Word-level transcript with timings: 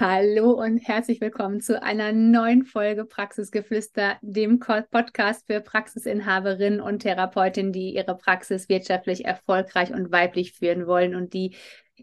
Hallo 0.00 0.52
und 0.52 0.78
herzlich 0.78 1.20
willkommen 1.20 1.60
zu 1.60 1.82
einer 1.82 2.10
neuen 2.12 2.64
Folge 2.64 3.04
Praxisgeflüster, 3.04 4.16
dem 4.22 4.58
Podcast 4.58 5.46
für 5.46 5.60
Praxisinhaberinnen 5.60 6.80
und 6.80 7.00
Therapeutinnen, 7.00 7.70
die 7.70 7.94
ihre 7.94 8.16
Praxis 8.16 8.70
wirtschaftlich 8.70 9.26
erfolgreich 9.26 9.92
und 9.92 10.10
weiblich 10.10 10.54
führen 10.54 10.86
wollen 10.86 11.14
und 11.14 11.34
die 11.34 11.54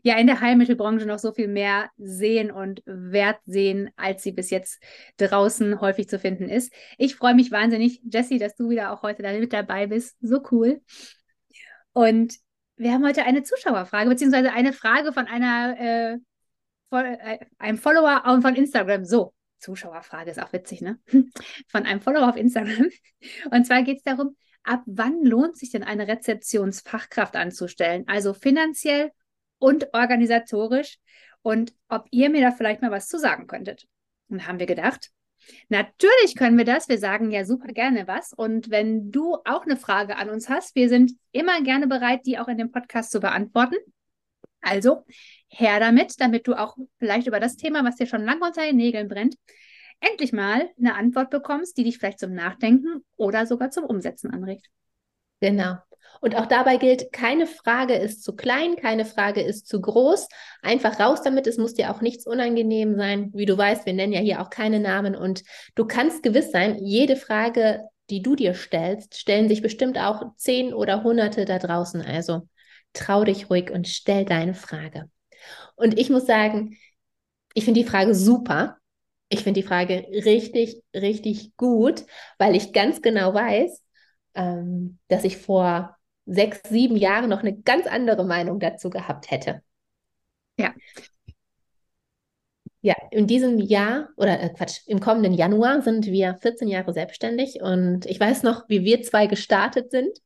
ja 0.04 0.16
in 0.20 0.28
der 0.28 0.42
Heilmittelbranche 0.42 1.08
noch 1.08 1.18
so 1.18 1.32
viel 1.32 1.48
mehr 1.48 1.90
sehen 1.98 2.52
und 2.52 2.84
Wert 2.86 3.40
sehen, 3.48 3.90
als 3.96 4.22
sie 4.22 4.32
bis 4.32 4.52
jetzt 4.52 4.80
draußen 5.18 5.82
häufig 5.82 6.08
zu 6.08 6.20
finden 6.20 6.50
ist. 6.50 6.72
Ich 7.00 7.16
freue 7.16 7.34
mich 7.34 7.50
wahnsinnig, 7.50 8.00
Jessie, 8.04 8.38
dass 8.38 8.56
du 8.56 8.70
wieder 8.70 8.92
auch 8.94 9.02
heute 9.02 9.24
mit 9.24 9.54
dabei 9.54 9.88
bist. 9.88 10.16
So 10.22 10.44
cool. 10.52 10.82
Und 11.94 12.36
wir 12.76 12.92
haben 12.94 13.04
heute 13.04 13.24
eine 13.24 13.42
Zuschauerfrage, 13.42 14.08
beziehungsweise 14.08 14.54
eine 14.54 14.72
Frage 14.72 15.14
von 15.14 15.26
einer 15.26 15.80
äh, 15.80 16.18
einem 16.90 17.78
Follower 17.78 18.24
von 18.42 18.56
Instagram. 18.56 19.06
So, 19.06 19.34
Zuschauerfrage 19.60 20.32
ist 20.32 20.42
auch 20.42 20.54
witzig, 20.54 20.82
ne? 20.82 21.00
Von 21.68 21.86
einem 21.86 22.02
Follower 22.02 22.30
auf 22.30 22.38
Instagram. 22.38 22.90
Und 23.52 23.66
zwar 23.66 23.84
geht 23.84 23.98
es 23.98 24.04
darum, 24.04 24.36
ab 24.64 24.84
wann 24.86 25.24
lohnt 25.24 25.58
sich 25.58 25.72
denn 25.72 25.84
eine 25.84 26.08
Rezeptionsfachkraft 26.08 27.36
anzustellen? 27.36 28.04
Also 28.08 28.34
finanziell 28.34 29.12
und 29.60 29.94
organisatorisch. 29.94 30.98
Und 31.42 31.74
ob 31.88 32.08
ihr 32.12 32.30
mir 32.30 32.42
da 32.42 32.52
vielleicht 32.52 32.82
mal 32.82 32.92
was 32.92 33.08
zu 33.08 33.18
sagen 33.18 33.48
könntet. 33.48 33.88
Und 34.30 34.48
haben 34.48 34.60
wir 34.60 34.66
gedacht, 34.66 35.12
Natürlich 35.70 36.36
können 36.36 36.58
wir 36.58 36.66
das. 36.66 36.90
Wir 36.90 36.98
sagen 36.98 37.32
ja 37.32 37.46
super 37.46 37.68
gerne 37.68 38.08
was. 38.08 38.34
Und 38.34 38.70
wenn 38.70 39.12
du 39.12 39.36
auch 39.46 39.64
eine 39.66 39.78
Frage 39.78 40.18
an 40.18 40.30
uns 40.30 40.50
hast, 40.50 40.76
wir 40.76 40.90
sind 40.90 41.14
immer 41.32 41.62
gerne 41.62 41.88
bereit, 41.88 42.26
die 42.26 42.40
auch 42.40 42.48
in 42.48 42.58
dem 42.58 42.72
Podcast 42.72 43.12
zu 43.12 43.20
beantworten. 43.20 43.76
Also 44.68 45.06
her 45.48 45.80
damit, 45.80 46.20
damit 46.20 46.48
du 46.48 46.54
auch 46.54 46.76
vielleicht 47.00 47.28
über 47.28 47.40
das 47.40 47.56
Thema, 47.56 47.84
was 47.86 47.96
dir 47.96 48.06
schon 48.06 48.26
lange 48.26 48.46
unter 48.46 48.64
den 48.64 48.76
Nägeln 48.76 49.08
brennt, 49.08 49.36
endlich 50.00 50.34
mal 50.34 50.70
eine 50.78 50.96
Antwort 50.96 51.30
bekommst, 51.30 51.78
die 51.78 51.84
dich 51.84 51.98
vielleicht 51.98 52.20
zum 52.20 52.34
Nachdenken 52.34 53.04
oder 53.16 53.46
sogar 53.46 53.72
zum 53.72 53.86
Umsetzen 53.86 54.32
anregt. 54.32 54.68
Genau. 55.40 55.78
Und 56.20 56.36
auch 56.36 56.48
dabei 56.48 56.78
gilt, 56.78 57.12
keine 57.12 57.46
Frage 57.46 57.94
ist 57.94 58.24
zu 58.24 58.36
klein, 58.36 58.76
keine 58.76 59.06
Frage 59.06 59.42
ist 59.42 59.68
zu 59.68 59.80
groß. 59.80 60.28
Einfach 60.62 61.00
raus 61.00 61.22
damit, 61.22 61.48
es 61.48 61.58
muss 61.58 61.76
dir 61.76 61.92
auch 61.92 62.02
nichts 62.02 62.26
unangenehm 62.26 62.96
sein. 62.96 63.32
Wie 63.34 63.46
du 63.46 63.58
weißt, 63.58 63.86
wir 63.86 63.94
nennen 63.94 64.14
ja 64.14 64.20
hier 64.20 64.42
auch 64.42 64.50
keine 64.50 64.80
Namen 64.80 65.16
und 65.16 65.44
du 65.76 65.86
kannst 65.86 66.24
gewiss 66.24 66.52
sein, 66.52 66.78
jede 66.84 67.16
Frage, 67.16 67.82
die 68.10 68.22
du 68.22 68.36
dir 68.36 68.54
stellst, 68.54 69.20
stellen 69.20 69.48
sich 69.48 69.62
bestimmt 69.62 69.98
auch 70.00 70.24
zehn 70.38 70.74
oder 70.74 71.04
hunderte 71.04 71.46
da 71.46 71.60
draußen. 71.60 72.02
Also 72.02 72.48
trau 72.94 73.24
dich 73.24 73.50
ruhig 73.50 73.72
und 73.72 73.88
stell 73.88 74.26
deine 74.26 74.54
Frage. 74.54 75.10
Und 75.76 75.98
ich 76.00 76.10
muss 76.10 76.26
sagen, 76.26 76.78
ich 77.54 77.66
finde 77.66 77.82
die 77.82 77.88
Frage 77.88 78.14
super. 78.14 78.78
Ich 79.30 79.44
finde 79.44 79.62
die 79.62 79.68
Frage 79.68 80.08
richtig, 80.10 80.82
richtig 80.96 81.56
gut, 81.58 82.06
weil 82.38 82.56
ich 82.56 82.72
ganz 82.74 83.02
genau 83.02 83.34
weiß, 83.34 83.84
ähm, 84.36 85.00
dass 85.10 85.24
ich 85.24 85.38
vor 85.38 85.98
sechs, 86.26 86.62
sieben 86.70 86.96
Jahren 86.96 87.30
noch 87.30 87.40
eine 87.40 87.58
ganz 87.58 87.88
andere 87.88 88.26
Meinung 88.26 88.60
dazu 88.60 88.90
gehabt 88.90 89.32
hätte. 89.32 89.64
Ja. 90.60 90.74
Ja, 92.82 92.96
in 93.12 93.28
diesem 93.28 93.60
Jahr 93.60 94.10
oder 94.18 94.40
äh, 94.40 94.50
Quatsch, 94.50 94.82
im 94.86 95.00
kommenden 95.00 95.34
Januar 95.34 95.82
sind 95.82 96.06
wir 96.06 96.36
14 96.36 96.68
Jahre 96.68 96.94
selbstständig 96.94 97.62
und 97.62 98.06
ich 98.06 98.20
weiß 98.20 98.44
noch, 98.44 98.70
wie 98.70 98.84
wir 98.84 99.02
zwei 99.02 99.28
gestartet 99.28 99.92
sind. 99.92 100.18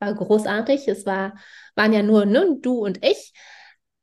War 0.00 0.14
großartig. 0.14 0.88
Es 0.88 1.06
war, 1.06 1.34
waren 1.74 1.92
ja 1.92 2.02
nur 2.02 2.24
ne, 2.24 2.56
du 2.60 2.78
und 2.78 3.04
ich 3.04 3.32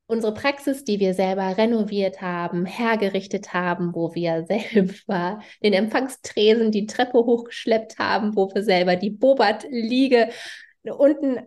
unsere 0.08 0.34
Praxis, 0.34 0.84
die 0.84 1.00
wir 1.00 1.14
selber 1.14 1.58
renoviert 1.58 2.22
haben, 2.22 2.66
hergerichtet 2.66 3.54
haben, 3.54 3.96
wo 3.96 4.14
wir 4.14 4.46
selber 4.48 5.40
den 5.64 5.74
Empfangstresen 5.74 6.72
die 6.72 6.86
Treppe 6.86 7.18
hochgeschleppt 7.20 7.98
haben, 8.00 8.36
wo 8.36 8.54
wir 8.54 8.64
selber 8.64 8.96
die 8.96 9.10
Bobat-Liege 9.10 10.30
unten 10.84 11.40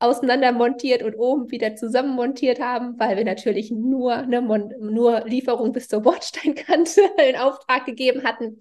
auseinander 0.00 0.52
montiert 0.52 1.02
und 1.02 1.14
oben 1.14 1.50
wieder 1.50 1.76
zusammen 1.76 2.14
montiert 2.14 2.60
haben, 2.60 2.98
weil 2.98 3.16
wir 3.16 3.24
natürlich 3.24 3.70
nur, 3.70 4.22
ne, 4.22 4.42
nur 4.80 5.24
Lieferung 5.24 5.72
bis 5.72 5.88
zur 5.88 6.00
Bordsteinkante 6.00 7.00
in 7.28 7.36
Auftrag 7.36 7.86
gegeben 7.86 8.24
hatten. 8.24 8.58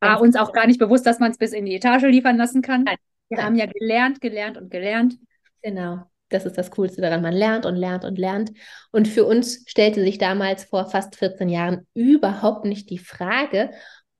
War 0.00 0.20
uns 0.20 0.36
auch 0.36 0.52
gar 0.52 0.66
nicht 0.66 0.78
bewusst, 0.78 1.06
dass 1.06 1.18
man 1.18 1.32
es 1.32 1.38
bis 1.38 1.52
in 1.52 1.64
die 1.64 1.74
Etage 1.74 2.04
liefern 2.04 2.36
lassen 2.36 2.62
kann. 2.62 2.84
Nein. 2.84 2.96
Wir 3.28 3.38
Nein. 3.38 3.46
haben 3.46 3.56
ja 3.56 3.66
gelernt, 3.66 4.20
gelernt 4.20 4.56
und 4.56 4.70
gelernt. 4.70 5.14
Genau 5.62 6.04
das 6.28 6.44
ist 6.44 6.58
das 6.58 6.70
Coolste 6.70 7.00
daran. 7.00 7.22
Man 7.22 7.34
lernt 7.34 7.66
und 7.66 7.76
lernt 7.76 8.04
und 8.04 8.18
lernt. 8.18 8.52
Und 8.90 9.08
für 9.08 9.24
uns 9.24 9.64
stellte 9.66 10.02
sich 10.02 10.18
damals 10.18 10.64
vor 10.64 10.86
fast 10.86 11.16
14 11.16 11.48
Jahren 11.48 11.86
überhaupt 11.94 12.64
nicht 12.64 12.90
die 12.90 12.98
Frage, 12.98 13.70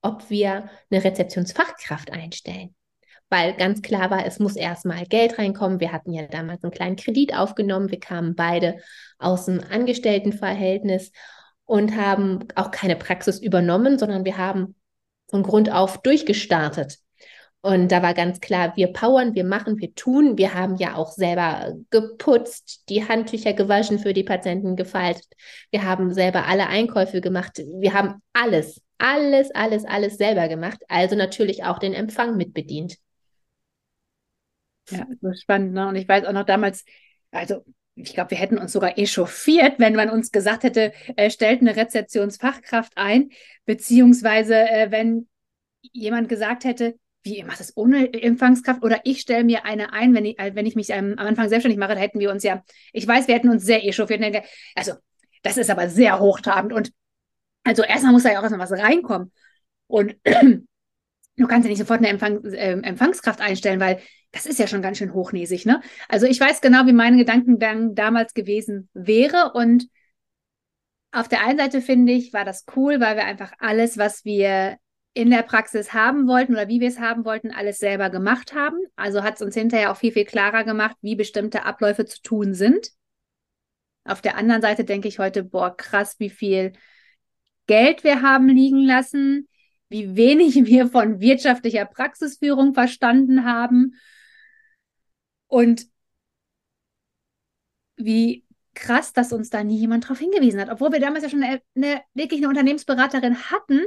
ob 0.02 0.30
wir 0.30 0.68
eine 0.90 1.04
Rezeptionsfachkraft 1.04 2.12
einstellen. 2.12 2.74
Weil 3.28 3.54
ganz 3.54 3.82
klar 3.82 4.10
war, 4.10 4.24
es 4.24 4.38
muss 4.38 4.54
erstmal 4.54 5.04
Geld 5.04 5.38
reinkommen. 5.38 5.80
Wir 5.80 5.90
hatten 5.90 6.12
ja 6.12 6.28
damals 6.28 6.62
einen 6.62 6.72
kleinen 6.72 6.94
Kredit 6.94 7.34
aufgenommen. 7.34 7.90
Wir 7.90 7.98
kamen 7.98 8.36
beide 8.36 8.76
aus 9.18 9.46
dem 9.46 9.60
Angestelltenverhältnis 9.68 11.10
und 11.64 11.96
haben 11.96 12.46
auch 12.54 12.70
keine 12.70 12.94
Praxis 12.94 13.40
übernommen, 13.40 13.98
sondern 13.98 14.24
wir 14.24 14.38
haben 14.38 14.76
von 15.28 15.42
Grund 15.42 15.72
auf 15.72 16.00
durchgestartet. 16.02 16.98
Und 17.66 17.90
da 17.90 18.00
war 18.00 18.14
ganz 18.14 18.38
klar, 18.38 18.76
wir 18.76 18.92
powern, 18.92 19.34
wir 19.34 19.42
machen, 19.42 19.80
wir 19.80 19.92
tun. 19.96 20.38
Wir 20.38 20.54
haben 20.54 20.76
ja 20.76 20.94
auch 20.94 21.10
selber 21.10 21.74
geputzt, 21.90 22.88
die 22.88 23.08
Handtücher 23.08 23.54
gewaschen 23.54 23.98
für 23.98 24.12
die 24.12 24.22
Patienten 24.22 24.76
gefaltet. 24.76 25.26
Wir 25.72 25.82
haben 25.82 26.14
selber 26.14 26.46
alle 26.46 26.68
Einkäufe 26.68 27.20
gemacht. 27.20 27.58
Wir 27.80 27.92
haben 27.92 28.22
alles, 28.32 28.80
alles, 28.98 29.50
alles, 29.52 29.84
alles 29.84 30.16
selber 30.16 30.46
gemacht. 30.46 30.80
Also 30.86 31.16
natürlich 31.16 31.64
auch 31.64 31.80
den 31.80 31.92
Empfang 31.92 32.36
mitbedient. 32.36 32.98
Ja, 34.88 35.04
so 35.20 35.32
spannend. 35.32 35.72
Ne? 35.72 35.88
Und 35.88 35.96
ich 35.96 36.06
weiß 36.06 36.24
auch 36.24 36.32
noch 36.32 36.46
damals, 36.46 36.84
also 37.32 37.64
ich 37.96 38.14
glaube, 38.14 38.30
wir 38.30 38.38
hätten 38.38 38.58
uns 38.58 38.70
sogar 38.70 38.96
echauffiert, 38.96 39.80
wenn 39.80 39.96
man 39.96 40.10
uns 40.10 40.30
gesagt 40.30 40.62
hätte, 40.62 40.92
äh, 41.16 41.30
stellt 41.30 41.62
eine 41.62 41.74
Rezeptionsfachkraft 41.74 42.92
ein, 42.94 43.30
beziehungsweise 43.64 44.54
äh, 44.54 44.92
wenn 44.92 45.26
jemand 45.92 46.28
gesagt 46.28 46.62
hätte, 46.62 46.94
wie, 47.26 47.38
ihr 47.38 47.44
macht 47.44 47.60
das 47.60 47.76
ohne 47.76 48.12
Empfangskraft? 48.12 48.82
Oder 48.82 49.00
ich 49.04 49.20
stelle 49.20 49.44
mir 49.44 49.64
eine 49.66 49.92
ein, 49.92 50.14
wenn 50.14 50.24
ich, 50.24 50.38
wenn 50.38 50.64
ich 50.64 50.76
mich 50.76 50.90
ähm, 50.90 51.14
am 51.18 51.26
Anfang 51.26 51.48
selbstständig 51.48 51.78
mache, 51.78 51.94
da 51.94 52.00
hätten 52.00 52.20
wir 52.20 52.30
uns 52.30 52.42
ja, 52.42 52.62
ich 52.92 53.06
weiß, 53.06 53.28
wir 53.28 53.34
hätten 53.34 53.50
uns 53.50 53.64
sehr 53.64 53.84
echauffiert. 53.84 54.22
Also, 54.74 54.94
das 55.42 55.58
ist 55.58 55.68
aber 55.68 55.88
sehr 55.88 56.18
hochtrabend. 56.20 56.72
Und 56.72 56.92
also 57.64 57.82
erstmal 57.82 58.12
muss 58.12 58.22
da 58.22 58.32
ja 58.32 58.38
auch 58.38 58.44
erstmal 58.44 58.60
was 58.60 58.72
reinkommen. 58.72 59.32
Und 59.88 60.16
du 60.24 61.46
kannst 61.46 61.66
ja 61.66 61.70
nicht 61.70 61.78
sofort 61.78 61.98
eine 61.98 62.08
Empfang, 62.08 62.44
äh, 62.44 62.72
Empfangskraft 62.80 63.40
einstellen, 63.40 63.80
weil 63.80 64.00
das 64.30 64.46
ist 64.46 64.58
ja 64.58 64.66
schon 64.66 64.82
ganz 64.82 64.98
schön 64.98 65.14
hochnäsig, 65.14 65.66
ne? 65.66 65.80
Also 66.08 66.26
ich 66.26 66.38
weiß 66.38 66.60
genau, 66.60 66.86
wie 66.86 66.92
mein 66.92 67.18
Gedankengang 67.18 67.94
damals 67.94 68.34
gewesen 68.34 68.88
wäre. 68.94 69.52
Und 69.54 69.88
auf 71.12 71.28
der 71.28 71.44
einen 71.44 71.58
Seite 71.58 71.80
finde 71.80 72.12
ich, 72.12 72.32
war 72.32 72.44
das 72.44 72.66
cool, 72.76 73.00
weil 73.00 73.16
wir 73.16 73.24
einfach 73.24 73.52
alles, 73.58 73.98
was 73.98 74.24
wir 74.24 74.76
in 75.16 75.30
der 75.30 75.42
Praxis 75.42 75.94
haben 75.94 76.28
wollten 76.28 76.52
oder 76.52 76.68
wie 76.68 76.78
wir 76.78 76.88
es 76.88 77.00
haben 77.00 77.24
wollten, 77.24 77.50
alles 77.50 77.78
selber 77.78 78.10
gemacht 78.10 78.52
haben. 78.52 78.76
Also 78.96 79.22
hat 79.22 79.36
es 79.36 79.42
uns 79.42 79.54
hinterher 79.54 79.90
auch 79.90 79.96
viel, 79.96 80.12
viel 80.12 80.26
klarer 80.26 80.62
gemacht, 80.62 80.94
wie 81.00 81.16
bestimmte 81.16 81.64
Abläufe 81.64 82.04
zu 82.04 82.20
tun 82.20 82.52
sind. 82.52 82.90
Auf 84.04 84.20
der 84.20 84.36
anderen 84.36 84.60
Seite 84.60 84.84
denke 84.84 85.08
ich 85.08 85.18
heute, 85.18 85.42
boah, 85.42 85.74
krass, 85.74 86.16
wie 86.18 86.28
viel 86.28 86.74
Geld 87.66 88.04
wir 88.04 88.20
haben 88.20 88.48
liegen 88.48 88.84
lassen, 88.84 89.48
wie 89.88 90.16
wenig 90.16 90.54
wir 90.66 90.88
von 90.88 91.18
wirtschaftlicher 91.18 91.86
Praxisführung 91.86 92.74
verstanden 92.74 93.46
haben 93.46 93.94
und 95.46 95.86
wie 97.96 98.44
krass, 98.74 99.14
dass 99.14 99.32
uns 99.32 99.48
da 99.48 99.64
nie 99.64 99.78
jemand 99.78 100.04
darauf 100.04 100.18
hingewiesen 100.18 100.60
hat. 100.60 100.68
Obwohl 100.68 100.92
wir 100.92 101.00
damals 101.00 101.24
ja 101.24 101.30
schon 101.30 101.42
eine, 101.42 101.62
eine, 101.74 102.02
wirklich 102.12 102.40
eine 102.40 102.50
Unternehmensberaterin 102.50 103.50
hatten, 103.50 103.80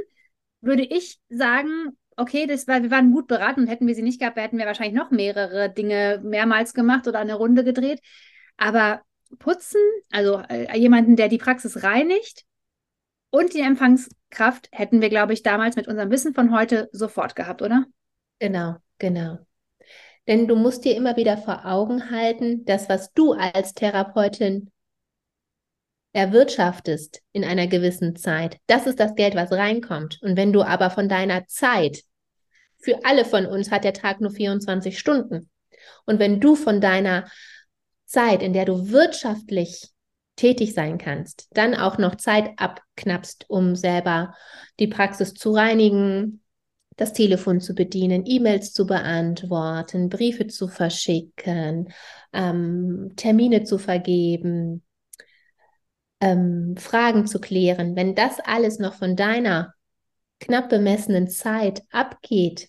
würde 0.60 0.82
ich 0.82 1.18
sagen, 1.28 1.96
okay, 2.16 2.46
das 2.46 2.68
war, 2.68 2.82
wir 2.82 2.90
waren 2.90 3.12
gut 3.12 3.26
beraten 3.26 3.60
und 3.60 3.66
hätten 3.66 3.86
wir 3.86 3.94
sie 3.94 4.02
nicht 4.02 4.20
gehabt, 4.20 4.36
hätten 4.36 4.58
wir 4.58 4.66
wahrscheinlich 4.66 4.94
noch 4.94 5.10
mehrere 5.10 5.70
Dinge 5.70 6.20
mehrmals 6.22 6.74
gemacht 6.74 7.08
oder 7.08 7.18
eine 7.18 7.34
Runde 7.34 7.64
gedreht. 7.64 8.00
Aber 8.56 9.00
putzen, 9.38 9.80
also 10.10 10.42
äh, 10.48 10.76
jemanden, 10.76 11.16
der 11.16 11.28
die 11.28 11.38
Praxis 11.38 11.82
reinigt 11.82 12.44
und 13.30 13.54
die 13.54 13.60
Empfangskraft 13.60 14.68
hätten 14.72 15.00
wir, 15.00 15.08
glaube 15.08 15.32
ich, 15.32 15.42
damals 15.42 15.76
mit 15.76 15.88
unserem 15.88 16.10
Wissen 16.10 16.34
von 16.34 16.54
heute 16.54 16.88
sofort 16.92 17.36
gehabt, 17.36 17.62
oder? 17.62 17.86
Genau, 18.38 18.76
genau. 18.98 19.38
Denn 20.26 20.46
du 20.46 20.56
musst 20.56 20.84
dir 20.84 20.96
immer 20.96 21.16
wieder 21.16 21.38
vor 21.38 21.64
Augen 21.64 22.10
halten, 22.10 22.64
dass 22.64 22.88
was 22.88 23.12
du 23.12 23.32
als 23.32 23.74
Therapeutin 23.74 24.70
erwirtschaftest 26.12 27.22
in 27.32 27.44
einer 27.44 27.66
gewissen 27.66 28.16
Zeit, 28.16 28.58
das 28.66 28.86
ist 28.86 28.98
das 28.98 29.14
Geld, 29.14 29.34
was 29.34 29.52
reinkommt. 29.52 30.18
Und 30.22 30.36
wenn 30.36 30.52
du 30.52 30.62
aber 30.62 30.90
von 30.90 31.08
deiner 31.08 31.46
Zeit, 31.46 32.02
für 32.78 33.04
alle 33.04 33.24
von 33.24 33.46
uns 33.46 33.70
hat 33.70 33.84
der 33.84 33.92
Tag 33.92 34.20
nur 34.20 34.30
24 34.30 34.98
Stunden. 34.98 35.50
Und 36.06 36.18
wenn 36.18 36.40
du 36.40 36.56
von 36.56 36.80
deiner 36.80 37.26
Zeit, 38.06 38.42
in 38.42 38.52
der 38.52 38.64
du 38.64 38.90
wirtschaftlich 38.90 39.88
tätig 40.36 40.74
sein 40.74 40.98
kannst, 40.98 41.48
dann 41.52 41.74
auch 41.74 41.98
noch 41.98 42.14
Zeit 42.14 42.50
abknappst, 42.56 43.44
um 43.48 43.76
selber 43.76 44.34
die 44.78 44.88
Praxis 44.88 45.34
zu 45.34 45.52
reinigen, 45.52 46.42
das 46.96 47.12
Telefon 47.12 47.60
zu 47.60 47.74
bedienen, 47.74 48.24
E-Mails 48.26 48.72
zu 48.72 48.86
beantworten, 48.86 50.08
Briefe 50.08 50.46
zu 50.48 50.68
verschicken, 50.68 51.92
ähm, 52.32 53.12
Termine 53.16 53.64
zu 53.64 53.78
vergeben, 53.78 54.82
ähm, 56.20 56.76
Fragen 56.76 57.26
zu 57.26 57.40
klären, 57.40 57.96
wenn 57.96 58.14
das 58.14 58.40
alles 58.40 58.78
noch 58.78 58.94
von 58.94 59.16
deiner 59.16 59.74
knapp 60.38 60.68
bemessenen 60.68 61.28
Zeit 61.28 61.82
abgeht, 61.90 62.68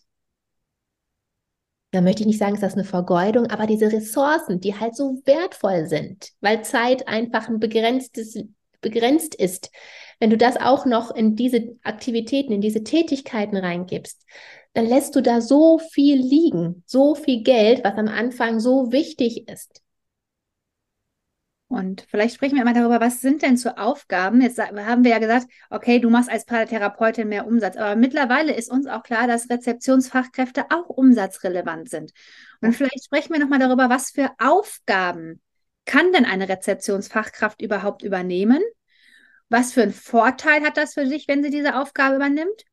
da 1.92 2.00
möchte 2.00 2.22
ich 2.22 2.28
nicht 2.28 2.40
sagen, 2.40 2.54
ist 2.54 2.64
das 2.64 2.74
eine 2.76 2.86
Vergeudung, 2.86 3.48
aber 3.48 3.68
diese 3.68 3.92
Ressourcen, 3.92 4.62
die 4.62 4.80
halt 4.80 4.96
so 4.96 5.22
wertvoll 5.26 5.88
sind, 5.88 6.32
weil 6.40 6.64
Zeit 6.64 7.08
einfach 7.08 7.50
ein 7.50 7.60
begrenztes, 7.60 8.40
begrenzt 8.80 9.36
ist, 9.36 9.72
wenn 10.20 10.30
du 10.30 10.38
das 10.38 10.56
auch 10.56 10.86
noch 10.86 11.12
in 11.14 11.36
diese 11.36 11.76
Aktivitäten, 11.84 12.54
in 12.54 12.62
diese 12.62 12.84
Tätigkeiten 12.84 13.58
reingibst, 13.58 14.26
dann 14.74 14.86
lässt 14.86 15.16
du 15.16 15.22
da 15.22 15.42
so 15.42 15.80
viel 15.80 16.18
liegen, 16.18 16.84
so 16.86 17.14
viel 17.16 17.44
Geld, 17.44 17.84
was 17.84 17.98
am 17.98 18.08
Anfang 18.08 18.60
so 18.60 18.92
wichtig 18.92 19.50
ist. 19.50 19.81
Und 21.72 22.06
vielleicht 22.10 22.36
sprechen 22.36 22.58
wir 22.58 22.66
mal 22.66 22.74
darüber, 22.74 23.00
was 23.00 23.22
sind 23.22 23.44
denn 23.44 23.56
so 23.56 23.70
Aufgaben? 23.70 24.42
Jetzt 24.42 24.60
haben 24.60 25.06
wir 25.06 25.12
ja 25.12 25.20
gesagt, 25.20 25.48
okay, 25.70 26.00
du 26.00 26.10
machst 26.10 26.30
als 26.30 26.44
Paartherapeutin 26.44 27.30
mehr 27.30 27.48
Umsatz, 27.48 27.78
aber 27.78 27.96
mittlerweile 27.96 28.54
ist 28.54 28.70
uns 28.70 28.88
auch 28.88 29.04
klar, 29.04 29.26
dass 29.26 29.50
Rezeptionsfachkräfte 29.50 30.66
auch 30.70 30.90
umsatzrelevant 30.90 31.90
sind. 31.90 32.12
Und 32.60 32.76
vielleicht 32.76 33.06
sprechen 33.06 33.32
wir 33.32 33.40
nochmal 33.40 33.60
darüber, 33.60 33.90
was 33.90 34.12
für 34.12 34.32
Aufgaben 34.38 35.40
kann 35.86 36.12
denn 36.12 36.26
eine 36.26 36.50
Rezeptionsfachkraft 36.50 37.62
überhaupt 37.62 38.04
übernehmen? 38.04 38.62
Was 39.48 39.72
für 39.72 39.84
einen 39.84 39.94
Vorteil 39.94 40.64
hat 40.64 40.76
das 40.76 40.94
für 40.94 41.08
sich, 41.08 41.30
wenn 41.30 41.42
sie 41.42 41.52
diese 41.52 41.80
Aufgabe 41.80 42.18
übernimmt? 42.18 42.66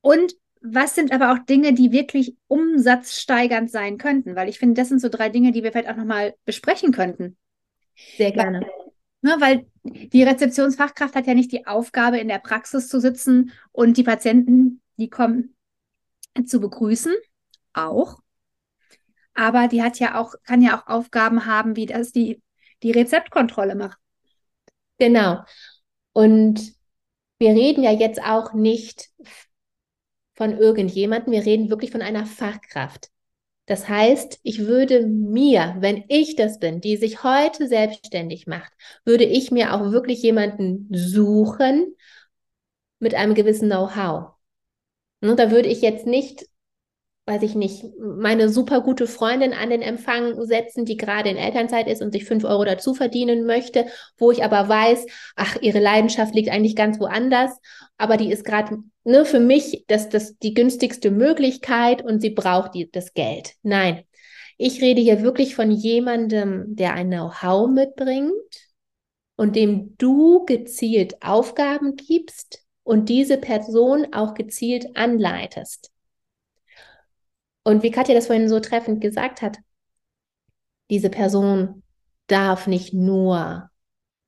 Und 0.00 0.32
was 0.62 0.94
sind 0.94 1.12
aber 1.12 1.30
auch 1.30 1.44
Dinge, 1.44 1.74
die 1.74 1.92
wirklich 1.92 2.38
umsatzsteigernd 2.48 3.70
sein 3.70 3.98
könnten? 3.98 4.34
Weil 4.34 4.48
ich 4.48 4.58
finde, 4.58 4.80
das 4.80 4.88
sind 4.88 5.02
so 5.02 5.10
drei 5.10 5.28
Dinge, 5.28 5.52
die 5.52 5.62
wir 5.62 5.72
vielleicht 5.72 5.90
auch 5.90 5.96
nochmal 5.96 6.34
besprechen 6.46 6.90
könnten. 6.90 7.36
Sehr 8.16 8.32
gerne. 8.32 8.60
Weil, 8.60 9.36
ne, 9.36 9.36
weil 9.40 9.66
die 9.82 10.22
Rezeptionsfachkraft 10.22 11.14
hat 11.14 11.26
ja 11.26 11.34
nicht 11.34 11.52
die 11.52 11.66
Aufgabe, 11.66 12.18
in 12.18 12.28
der 12.28 12.38
Praxis 12.38 12.88
zu 12.88 13.00
sitzen 13.00 13.52
und 13.72 13.96
die 13.96 14.02
Patienten, 14.02 14.82
die 14.96 15.08
kommen, 15.08 15.56
zu 16.44 16.60
begrüßen. 16.60 17.14
Auch. 17.72 18.18
Aber 19.34 19.68
die 19.68 19.82
hat 19.82 19.98
ja 19.98 20.18
auch, 20.18 20.34
kann 20.44 20.62
ja 20.62 20.78
auch 20.78 20.86
Aufgaben 20.86 21.46
haben, 21.46 21.76
wie 21.76 21.86
das 21.86 22.12
die, 22.12 22.42
die 22.82 22.90
Rezeptkontrolle 22.90 23.74
macht. 23.74 23.98
Genau. 24.98 25.42
Und 26.12 26.74
wir 27.38 27.50
reden 27.50 27.82
ja 27.82 27.92
jetzt 27.92 28.22
auch 28.22 28.54
nicht 28.54 29.10
von 30.34 30.56
irgendjemandem, 30.56 31.32
wir 31.32 31.44
reden 31.44 31.70
wirklich 31.70 31.90
von 31.90 32.02
einer 32.02 32.26
Fachkraft. 32.26 33.10
Das 33.66 33.88
heißt, 33.88 34.38
ich 34.42 34.66
würde 34.66 35.06
mir, 35.06 35.76
wenn 35.80 36.04
ich 36.08 36.36
das 36.36 36.58
bin, 36.58 36.80
die 36.80 36.96
sich 36.96 37.24
heute 37.24 37.66
selbstständig 37.66 38.46
macht, 38.46 38.72
würde 39.04 39.24
ich 39.24 39.50
mir 39.50 39.74
auch 39.74 39.90
wirklich 39.90 40.22
jemanden 40.22 40.88
suchen 40.92 41.94
mit 42.98 43.14
einem 43.14 43.34
gewissen 43.34 43.68
Know-how. 43.68 44.32
Ne, 45.20 45.36
da 45.36 45.50
würde 45.50 45.68
ich 45.68 45.82
jetzt 45.82 46.06
nicht, 46.06 46.46
weiß 47.26 47.42
ich 47.42 47.56
nicht, 47.56 47.84
meine 47.98 48.48
super 48.48 48.80
gute 48.80 49.08
Freundin 49.08 49.52
an 49.52 49.70
den 49.70 49.82
Empfang 49.82 50.40
setzen, 50.46 50.84
die 50.84 50.96
gerade 50.96 51.28
in 51.28 51.36
Elternzeit 51.36 51.88
ist 51.88 52.00
und 52.00 52.12
sich 52.12 52.24
fünf 52.24 52.44
Euro 52.44 52.64
dazu 52.64 52.94
verdienen 52.94 53.46
möchte, 53.46 53.86
wo 54.16 54.30
ich 54.30 54.44
aber 54.44 54.68
weiß, 54.68 55.06
ach, 55.34 55.56
ihre 55.60 55.80
Leidenschaft 55.80 56.36
liegt 56.36 56.50
eigentlich 56.50 56.76
ganz 56.76 57.00
woanders, 57.00 57.50
aber 57.98 58.16
die 58.16 58.30
ist 58.30 58.44
gerade 58.44 58.78
ne, 59.02 59.24
für 59.24 59.40
mich 59.40 59.84
das, 59.88 60.08
das 60.08 60.38
die 60.38 60.54
günstigste 60.54 61.10
Möglichkeit 61.10 62.04
und 62.04 62.20
sie 62.20 62.30
braucht 62.30 62.74
die, 62.74 62.90
das 62.90 63.12
Geld. 63.12 63.54
Nein, 63.62 64.04
ich 64.56 64.80
rede 64.80 65.00
hier 65.00 65.22
wirklich 65.22 65.56
von 65.56 65.72
jemandem, 65.72 66.76
der 66.76 66.94
ein 66.94 67.08
Know-how 67.08 67.68
mitbringt 67.68 68.32
und 69.34 69.56
dem 69.56 69.96
du 69.98 70.44
gezielt 70.44 71.22
Aufgaben 71.22 71.96
gibst 71.96 72.64
und 72.84 73.08
diese 73.08 73.36
Person 73.36 74.12
auch 74.12 74.34
gezielt 74.34 74.96
anleitest. 74.96 75.90
Und 77.66 77.82
wie 77.82 77.90
Katja 77.90 78.14
das 78.14 78.26
vorhin 78.26 78.48
so 78.48 78.60
treffend 78.60 79.00
gesagt 79.00 79.42
hat, 79.42 79.58
diese 80.88 81.10
Person 81.10 81.82
darf 82.28 82.68
nicht 82.68 82.94
nur 82.94 83.70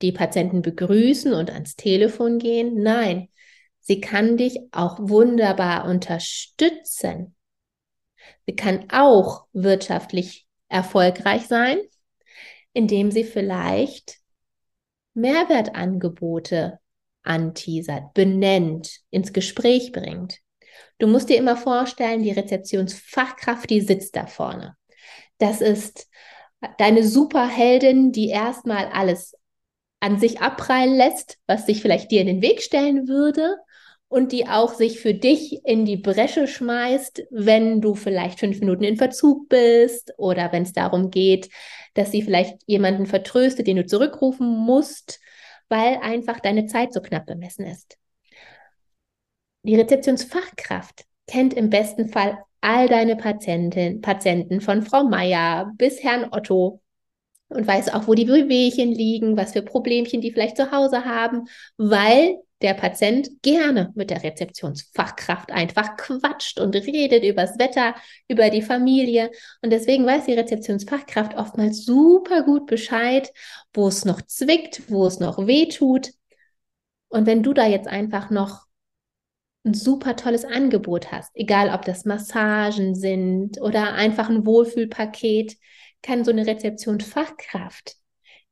die 0.03 0.11
Patienten 0.11 0.61
begrüßen 0.61 1.33
und 1.33 1.49
ans 1.49 1.77
Telefon 1.77 2.41
gehen. 2.41 2.83
Nein, 2.83 3.29
Sie 3.79 4.01
kann 4.01 4.37
dich 4.37 4.59
auch 4.73 4.99
wunderbar 4.99 5.85
unterstützen. 5.85 7.37
Sie 8.45 8.57
kann 8.57 8.91
auch 8.91 9.47
wirtschaftlich 9.53 10.49
erfolgreich 10.69 11.47
sein, 11.47 11.79
indem 12.73 13.13
sie 13.13 13.23
vielleicht 13.23 14.19
Mehrwertangebote 15.15 16.81
anteasert, 17.23 18.15
benennt, 18.15 18.99
ins 19.11 19.33
Gespräch 19.33 19.93
bringt. 19.93 20.41
Du 20.99 21.07
musst 21.07 21.29
dir 21.29 21.37
immer 21.37 21.57
vorstellen, 21.57 22.23
die 22.23 22.33
Rezeptionsfachkraft, 22.33 23.71
die 23.71 23.81
sitzt 23.81 24.17
da 24.17 24.27
vorne. 24.27 24.77
Das 25.39 25.61
ist 25.61 26.09
deine 26.79 27.05
Superheldin, 27.05 28.13
die 28.13 28.29
erstmal 28.29 28.87
alles 28.87 29.35
an 30.01 30.19
sich 30.19 30.41
abprallen 30.41 30.97
lässt, 30.97 31.39
was 31.47 31.67
sich 31.67 31.83
vielleicht 31.83 32.11
dir 32.11 32.21
in 32.21 32.27
den 32.27 32.43
Weg 32.43 32.63
stellen 32.63 33.09
würde 33.09 33.57
und 34.09 34.33
die 34.33 34.49
auch 34.49 34.75
sich 34.75 35.01
für 35.01 35.15
dich 35.15 35.65
in 35.65 35.85
die 35.85 35.97
Bresche 35.97 36.47
schmeißt, 36.47 37.25
wenn 37.31 37.81
du 37.81 37.95
vielleicht 37.95 38.41
fünf 38.41 38.61
Minuten 38.61 38.85
in 38.85 38.97
Verzug 38.97 39.49
bist 39.49 40.15
oder 40.17 40.51
wenn 40.53 40.63
es 40.63 40.73
darum 40.73 41.11
geht, 41.11 41.51
dass 41.95 42.11
sie 42.11 42.23
vielleicht 42.23 42.57
jemanden 42.67 43.07
vertröstet, 43.07 43.67
den 43.67 43.77
du 43.77 43.87
zurückrufen 43.87 44.47
musst, 44.47 45.21
weil 45.69 45.99
einfach 45.99 46.41
deine 46.41 46.67
Zeit 46.67 46.93
so 46.93 47.01
knapp 47.01 47.27
bemessen 47.27 47.67
ist. 47.67 47.99
Die 49.69 49.77
Rezeptionsfachkraft 49.77 51.05
kennt 51.27 51.53
im 51.53 51.69
besten 51.69 52.09
Fall 52.09 52.39
all 52.63 52.89
deine 52.89 53.17
Patienten, 53.17 54.01
Patienten 54.01 54.63
von 54.63 54.81
Frau 54.81 55.05
Meier 55.05 55.71
bis 55.77 56.03
Herrn 56.03 56.33
Otto 56.33 56.81
und 57.49 57.67
weiß 57.67 57.93
auch, 57.93 58.09
wo 58.09 58.15
die 58.15 58.29
Wehwehchen 58.29 58.91
liegen, 58.93 59.37
was 59.37 59.53
für 59.53 59.61
Problemchen 59.61 60.23
die 60.23 60.33
vielleicht 60.33 60.57
zu 60.57 60.73
Hause 60.73 61.05
haben, 61.05 61.49
weil 61.77 62.39
der 62.63 62.73
Patient 62.73 63.29
gerne 63.43 63.93
mit 63.95 64.09
der 64.09 64.23
Rezeptionsfachkraft 64.23 65.53
einfach 65.53 65.99
quatscht 65.99 66.59
und 66.61 66.75
redet 66.75 67.23
über 67.23 67.43
das 67.43 67.59
Wetter, 67.59 67.95
über 68.27 68.49
die 68.49 68.63
Familie. 68.63 69.31
Und 69.61 69.69
deswegen 69.69 70.07
weiß 70.07 70.25
die 70.25 70.33
Rezeptionsfachkraft 70.33 71.37
oftmals 71.37 71.85
super 71.85 72.43
gut 72.43 72.65
Bescheid, 72.65 73.31
wo 73.75 73.89
es 73.89 74.07
noch 74.07 74.23
zwickt, 74.23 74.91
wo 74.91 75.05
es 75.05 75.21
noch 75.21 75.47
weh 75.47 75.69
tut. 75.69 76.13
Und 77.09 77.27
wenn 77.27 77.43
du 77.43 77.53
da 77.53 77.67
jetzt 77.67 77.87
einfach 77.87 78.31
noch 78.31 78.68
ein 79.65 79.75
super 79.75 80.17
tolles 80.17 80.45
Angebot 80.45 81.13
hast, 81.13 81.31
egal 81.35 81.71
ob 81.75 81.85
das 81.85 82.05
Massagen 82.05 82.95
sind 82.95 83.61
oder 83.61 83.95
einfach 83.95 84.29
ein 84.29 84.47
Wohlfühlpaket, 84.47 85.57
kann 86.03 86.25
so 86.25 86.31
eine 86.31 86.47
Rezeptionsfachkraft, 86.47 87.97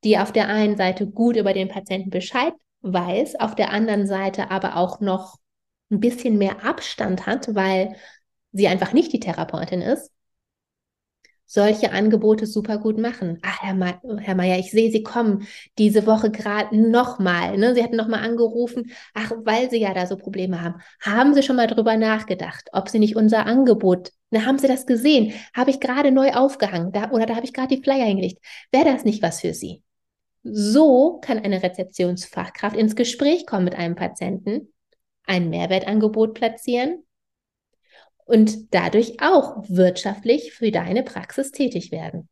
die 0.04 0.18
auf 0.18 0.32
der 0.32 0.48
einen 0.48 0.76
Seite 0.76 1.06
gut 1.06 1.36
über 1.36 1.52
den 1.52 1.68
Patienten 1.68 2.10
Bescheid 2.10 2.52
weiß, 2.82 3.36
auf 3.36 3.54
der 3.54 3.70
anderen 3.70 4.06
Seite 4.06 4.50
aber 4.50 4.76
auch 4.76 5.00
noch 5.00 5.36
ein 5.90 6.00
bisschen 6.00 6.38
mehr 6.38 6.64
Abstand 6.64 7.26
hat, 7.26 7.54
weil 7.54 7.96
sie 8.52 8.68
einfach 8.68 8.92
nicht 8.92 9.12
die 9.12 9.20
Therapeutin 9.20 9.82
ist, 9.82 10.10
solche 11.47 11.93
Angebote 11.93 12.47
super 12.47 12.79
gut 12.79 12.99
machen. 12.99 13.38
Ach, 13.43 13.62
Herr, 13.62 13.75
Ma 13.75 14.00
Herr 14.19 14.35
Meier, 14.35 14.59
ich 14.59 14.73
sehe, 14.73 14.91
Sie 14.91 15.03
kommen 15.03 15.47
diese 15.79 16.07
Woche 16.07 16.31
gerade 16.31 16.76
nochmal. 16.76 17.57
Ne? 17.57 17.75
Sie 17.75 17.83
hatten 17.83 17.97
nochmal 17.97 18.25
angerufen. 18.25 18.91
Ach, 19.15 19.33
weil 19.45 19.71
Sie 19.71 19.79
ja 19.79 19.95
da 19.95 20.07
so 20.07 20.17
Probleme 20.17 20.61
haben. 20.61 20.81
Haben 21.00 21.35
Sie 21.35 21.43
schon 21.43 21.57
mal 21.57 21.69
drüber 21.69 21.97
nachgedacht, 21.97 22.69
ob 22.73 22.88
Sie 22.88 22.99
nicht 22.99 23.17
unser 23.17 23.47
Angebot, 23.47 24.11
na, 24.31 24.45
haben 24.45 24.59
Sie 24.59 24.67
das 24.67 24.87
gesehen? 24.87 25.33
Habe 25.55 25.71
ich 25.71 25.79
gerade 25.79 26.11
neu 26.11 26.33
aufgehangen 26.33 26.91
da, 26.91 27.11
oder 27.11 27.26
da 27.26 27.37
habe 27.37 27.47
ich 27.47 27.53
gerade 27.53 27.76
die 27.76 27.83
Flyer 27.83 28.07
hingelegt. 28.07 28.45
Wäre 28.73 28.85
das 28.85 29.05
nicht 29.05 29.23
was 29.23 29.41
für 29.41 29.55
Sie? 29.55 29.83
So 30.43 31.19
kann 31.23 31.38
eine 31.38 31.62
Rezeptionsfachkraft 31.62 32.76
ins 32.76 32.97
Gespräch 32.97 33.47
kommen 33.47 33.65
mit 33.65 33.76
einem 33.76 33.95
Patienten, 33.95 34.73
ein 35.25 35.49
Mehrwertangebot 35.49 36.35
platzieren 36.35 37.05
und 38.26 38.75
dadurch 38.75 39.21
auch 39.23 39.64
wirtschaftlich 39.68 40.52
für 40.52 40.71
deine 40.71 41.02
Praxis 41.02 41.52
tätig 41.52 41.90
werden. 41.90 42.28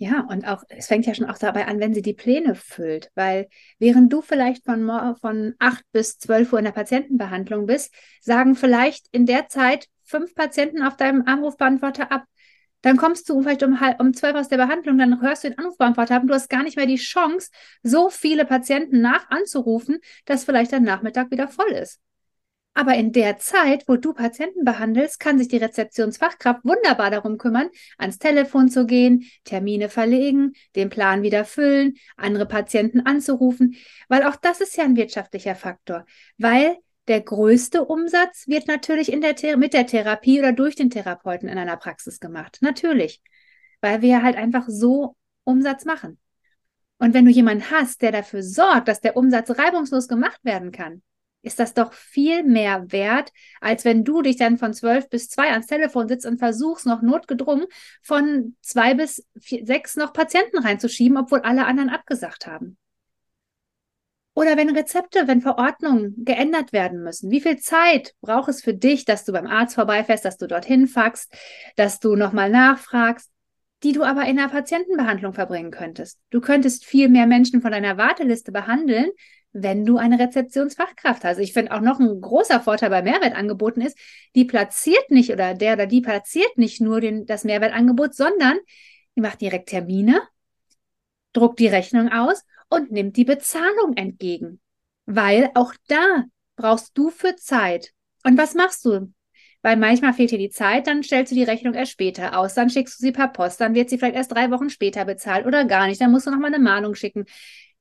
Ja, 0.00 0.24
und 0.30 0.46
auch, 0.46 0.62
es 0.68 0.86
fängt 0.86 1.06
ja 1.06 1.14
schon 1.14 1.28
auch 1.28 1.38
dabei 1.38 1.66
an, 1.66 1.80
wenn 1.80 1.92
sie 1.92 2.02
die 2.02 2.14
Pläne 2.14 2.54
füllt, 2.54 3.10
weil 3.16 3.48
während 3.80 4.12
du 4.12 4.22
vielleicht 4.22 4.64
von, 4.64 5.16
von 5.20 5.54
8 5.58 5.84
bis 5.90 6.18
12 6.18 6.52
Uhr 6.52 6.60
in 6.60 6.66
der 6.66 6.72
Patientenbehandlung 6.72 7.66
bist, 7.66 7.92
sagen 8.20 8.54
vielleicht 8.54 9.08
in 9.10 9.26
der 9.26 9.48
Zeit 9.48 9.88
fünf 10.04 10.36
Patienten 10.36 10.82
auf 10.82 10.96
deinem 10.96 11.24
Anrufbeantworter 11.26 12.12
ab. 12.12 12.24
Dann 12.82 12.96
kommst 12.96 13.28
du 13.28 13.42
vielleicht 13.42 13.64
um, 13.64 13.76
um 13.98 14.14
12 14.14 14.36
aus 14.36 14.48
der 14.48 14.58
Behandlung, 14.58 14.98
dann 14.98 15.20
hörst 15.20 15.42
du 15.42 15.50
den 15.50 15.58
Anrufbeantworter 15.58 16.14
ab 16.14 16.22
und 16.22 16.28
du 16.28 16.34
hast 16.34 16.48
gar 16.48 16.62
nicht 16.62 16.76
mehr 16.76 16.86
die 16.86 16.96
Chance, 16.96 17.50
so 17.82 18.08
viele 18.08 18.44
Patienten 18.44 19.00
nach 19.00 19.28
anzurufen, 19.30 19.98
dass 20.26 20.44
vielleicht 20.44 20.72
dein 20.72 20.84
Nachmittag 20.84 21.32
wieder 21.32 21.48
voll 21.48 21.72
ist. 21.72 22.00
Aber 22.78 22.94
in 22.94 23.10
der 23.10 23.38
Zeit, 23.38 23.88
wo 23.88 23.96
du 23.96 24.12
Patienten 24.12 24.64
behandelst, 24.64 25.18
kann 25.18 25.36
sich 25.36 25.48
die 25.48 25.56
Rezeptionsfachkraft 25.56 26.64
wunderbar 26.64 27.10
darum 27.10 27.36
kümmern, 27.36 27.70
ans 27.96 28.20
Telefon 28.20 28.68
zu 28.68 28.86
gehen, 28.86 29.24
Termine 29.42 29.88
verlegen, 29.88 30.52
den 30.76 30.88
Plan 30.88 31.22
wieder 31.24 31.44
füllen, 31.44 31.96
andere 32.16 32.46
Patienten 32.46 33.00
anzurufen, 33.00 33.74
weil 34.08 34.22
auch 34.22 34.36
das 34.36 34.60
ist 34.60 34.76
ja 34.76 34.84
ein 34.84 34.94
wirtschaftlicher 34.94 35.56
Faktor, 35.56 36.06
weil 36.36 36.76
der 37.08 37.20
größte 37.20 37.84
Umsatz 37.84 38.46
wird 38.46 38.68
natürlich 38.68 39.08
der 39.08 39.56
mit 39.56 39.74
der 39.74 39.88
Therapie 39.88 40.38
oder 40.38 40.52
durch 40.52 40.76
den 40.76 40.90
Therapeuten 40.90 41.48
in 41.48 41.58
einer 41.58 41.78
Praxis 41.78 42.20
gemacht. 42.20 42.58
Natürlich, 42.60 43.20
weil 43.80 44.02
wir 44.02 44.22
halt 44.22 44.36
einfach 44.36 44.66
so 44.68 45.16
Umsatz 45.42 45.84
machen. 45.84 46.20
Und 46.98 47.12
wenn 47.12 47.24
du 47.24 47.32
jemanden 47.32 47.72
hast, 47.72 48.02
der 48.02 48.12
dafür 48.12 48.44
sorgt, 48.44 48.86
dass 48.86 49.00
der 49.00 49.16
Umsatz 49.16 49.50
reibungslos 49.50 50.06
gemacht 50.06 50.38
werden 50.44 50.70
kann, 50.70 51.02
ist 51.42 51.60
das 51.60 51.74
doch 51.74 51.92
viel 51.92 52.42
mehr 52.42 52.90
wert, 52.90 53.32
als 53.60 53.84
wenn 53.84 54.04
du 54.04 54.22
dich 54.22 54.36
dann 54.36 54.58
von 54.58 54.74
zwölf 54.74 55.08
bis 55.08 55.28
zwei 55.28 55.50
ans 55.50 55.66
Telefon 55.66 56.08
sitzt 56.08 56.26
und 56.26 56.38
versuchst, 56.38 56.86
noch 56.86 57.02
notgedrungen 57.02 57.66
von 58.02 58.56
zwei 58.60 58.94
bis 58.94 59.24
vier, 59.40 59.64
sechs 59.64 59.96
noch 59.96 60.12
Patienten 60.12 60.58
reinzuschieben, 60.58 61.16
obwohl 61.16 61.40
alle 61.40 61.66
anderen 61.66 61.90
abgesagt 61.90 62.46
haben. 62.46 62.76
Oder 64.34 64.56
wenn 64.56 64.70
Rezepte, 64.70 65.26
wenn 65.26 65.40
Verordnungen 65.40 66.14
geändert 66.24 66.72
werden 66.72 67.02
müssen. 67.02 67.28
Wie 67.28 67.40
viel 67.40 67.58
Zeit 67.58 68.14
braucht 68.20 68.48
es 68.48 68.62
für 68.62 68.72
dich, 68.72 69.04
dass 69.04 69.24
du 69.24 69.32
beim 69.32 69.48
Arzt 69.48 69.74
vorbeifährst, 69.74 70.24
dass 70.24 70.36
du 70.36 70.46
dorthin 70.46 70.86
faxst, 70.86 71.32
dass 71.74 71.98
du 71.98 72.14
nochmal 72.14 72.48
nachfragst, 72.48 73.32
die 73.82 73.90
du 73.90 74.04
aber 74.04 74.26
in 74.26 74.36
der 74.36 74.46
Patientenbehandlung 74.48 75.32
verbringen 75.32 75.72
könntest? 75.72 76.20
Du 76.30 76.40
könntest 76.40 76.84
viel 76.84 77.08
mehr 77.08 77.26
Menschen 77.26 77.60
von 77.60 77.72
deiner 77.72 77.96
Warteliste 77.96 78.52
behandeln, 78.52 79.10
wenn 79.52 79.84
du 79.84 79.96
eine 79.96 80.18
Rezeptionsfachkraft 80.18 81.24
hast. 81.24 81.38
Ich 81.38 81.52
finde 81.52 81.72
auch 81.72 81.80
noch 81.80 82.00
ein 82.00 82.20
großer 82.20 82.60
Vorteil 82.60 82.90
bei 82.90 83.02
Mehrwertangeboten 83.02 83.82
ist, 83.82 83.98
die 84.34 84.44
platziert 84.44 85.10
nicht 85.10 85.32
oder 85.32 85.54
der 85.54 85.74
oder 85.74 85.86
die 85.86 86.00
platziert 86.00 86.56
nicht 86.56 86.80
nur 86.80 87.00
den, 87.00 87.26
das 87.26 87.44
Mehrwertangebot, 87.44 88.14
sondern 88.14 88.58
die 89.16 89.20
macht 89.20 89.40
direkt 89.40 89.70
Termine, 89.70 90.22
druckt 91.32 91.58
die 91.58 91.68
Rechnung 91.68 92.10
aus 92.10 92.44
und 92.68 92.92
nimmt 92.92 93.16
die 93.16 93.24
Bezahlung 93.24 93.96
entgegen. 93.96 94.60
Weil 95.06 95.50
auch 95.54 95.72
da 95.88 96.24
brauchst 96.56 96.96
du 96.96 97.10
für 97.10 97.34
Zeit. 97.36 97.92
Und 98.24 98.36
was 98.36 98.54
machst 98.54 98.84
du? 98.84 99.12
Weil 99.62 99.76
manchmal 99.76 100.12
fehlt 100.12 100.30
dir 100.30 100.38
die 100.38 100.50
Zeit, 100.50 100.86
dann 100.86 101.02
stellst 101.02 101.32
du 101.32 101.36
die 101.36 101.42
Rechnung 101.42 101.74
erst 101.74 101.92
später 101.92 102.38
aus, 102.38 102.54
dann 102.54 102.70
schickst 102.70 103.00
du 103.00 103.06
sie 103.06 103.12
per 103.12 103.28
Post, 103.28 103.60
dann 103.60 103.74
wird 103.74 103.90
sie 103.90 103.98
vielleicht 103.98 104.14
erst 104.14 104.32
drei 104.32 104.50
Wochen 104.50 104.70
später 104.70 105.04
bezahlt 105.04 105.46
oder 105.46 105.64
gar 105.64 105.86
nicht, 105.86 106.00
dann 106.00 106.10
musst 106.10 106.26
du 106.26 106.30
nochmal 106.30 106.54
eine 106.54 106.62
Mahnung 106.62 106.94
schicken. 106.94 107.24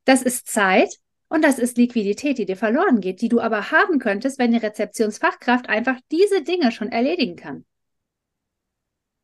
Das 0.05 0.21
ist 0.23 0.47
Zeit, 0.47 0.89
und 1.29 1.43
das 1.43 1.59
ist 1.59 1.77
Liquidität, 1.77 2.37
die 2.37 2.45
dir 2.45 2.55
verloren 2.55 3.01
geht, 3.01 3.21
die 3.21 3.29
du 3.29 3.41
aber 3.41 3.71
haben 3.71 3.99
könntest, 3.99 4.39
wenn 4.39 4.51
die 4.51 4.57
Rezeptionsfachkraft 4.57 5.67
einfach 5.67 5.99
diese 6.11 6.41
Dinge 6.41 6.71
schon 6.71 6.89
erledigen 6.89 7.35
kann. 7.35 7.65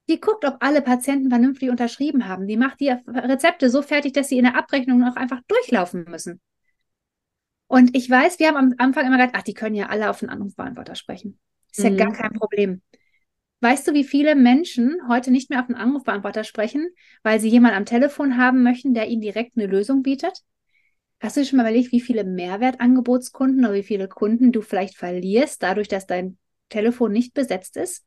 Die 0.10 0.20
guckt, 0.20 0.44
ob 0.44 0.58
alle 0.60 0.82
Patienten 0.82 1.30
vernünftig 1.30 1.70
unterschrieben 1.70 2.28
haben. 2.28 2.46
Die 2.46 2.58
macht 2.58 2.82
die 2.82 2.90
Rezepte 2.90 3.70
so 3.70 3.82
fertig, 3.82 4.12
dass 4.12 4.28
sie 4.28 4.38
in 4.38 4.44
der 4.44 4.58
Abrechnung 4.58 5.00
noch 5.00 5.16
einfach 5.16 5.40
durchlaufen 5.48 6.04
müssen. 6.10 6.42
Und 7.68 7.96
ich 7.96 8.10
weiß, 8.10 8.38
wir 8.38 8.50
haben 8.50 8.58
am 8.58 8.74
Anfang 8.78 9.06
immer 9.06 9.18
gedacht, 9.18 9.36
ach, 9.38 9.44
die 9.44 9.54
können 9.54 9.76
ja 9.76 9.88
alle 9.88 10.10
auf 10.10 10.20
den 10.20 10.30
Anrufbeantworter 10.30 10.96
sprechen. 10.96 11.40
Ist 11.72 11.80
mhm. 11.80 11.92
ja 11.92 12.06
gar 12.06 12.10
mhm. 12.10 12.18
kein 12.18 12.34
Problem. 12.34 12.82
Weißt 13.62 13.88
du, 13.88 13.94
wie 13.94 14.04
viele 14.04 14.36
Menschen 14.36 14.98
heute 15.08 15.32
nicht 15.32 15.50
mehr 15.50 15.62
auf 15.62 15.68
den 15.68 15.78
Anrufbeantworter 15.78 16.44
sprechen, 16.44 16.90
weil 17.24 17.40
sie 17.40 17.48
jemanden 17.48 17.78
am 17.78 17.86
Telefon 17.86 18.38
haben 18.38 18.62
möchten, 18.62 18.94
der 18.94 19.08
ihnen 19.08 19.22
direkt 19.22 19.58
eine 19.58 19.68
Lösung 19.68 20.04
bietet? 20.04 20.44
Hast 21.24 21.38
du 21.38 21.46
schon 21.46 21.56
mal 21.56 21.64
überlegt, 21.64 21.94
wie 21.94 22.02
viele 22.02 22.26
Mehrwertangebotskunden 22.26 23.64
oder 23.64 23.76
wie 23.76 23.84
viele 23.84 24.10
Kunden 24.10 24.52
du 24.52 24.62
vielleicht 24.62 24.98
verlierst, 24.98 25.64
dadurch, 25.64 25.88
dass 25.88 26.06
dein 26.06 26.38
Telefon 26.68 27.14
nicht 27.14 27.34
besetzt 27.34 27.78
ist? 27.78 28.04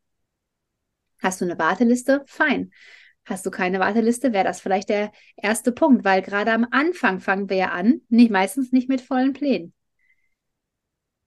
Hast 1.22 1.40
du 1.40 1.46
eine 1.46 1.58
Warteliste? 1.58 2.24
Fein. 2.26 2.72
Hast 3.24 3.46
du 3.46 3.50
keine 3.50 3.80
Warteliste, 3.80 4.34
wäre 4.34 4.44
das 4.44 4.60
vielleicht 4.60 4.90
der 4.90 5.12
erste 5.34 5.72
Punkt, 5.72 6.04
weil 6.04 6.20
gerade 6.20 6.52
am 6.52 6.66
Anfang 6.70 7.20
fangen 7.20 7.48
wir 7.48 7.56
ja 7.56 7.70
an, 7.70 8.02
nicht, 8.10 8.30
meistens 8.30 8.70
nicht 8.70 8.90
mit 8.90 9.00
vollen 9.00 9.32
Plänen. 9.32 9.72